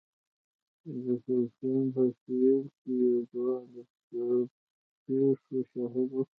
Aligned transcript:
د 1.05 1.07
سیریلیون 1.23 1.85
په 1.93 2.03
سوېل 2.19 2.61
کې 2.79 2.91
یو 3.03 3.15
ځوان 3.31 3.63
د 3.73 3.75
پېښو 5.03 5.57
شاهد 5.71 6.09
و. 6.13 6.23